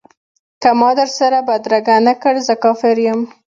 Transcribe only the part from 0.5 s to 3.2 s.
که ما در سره بدرګه نه کړ زه کافر یم.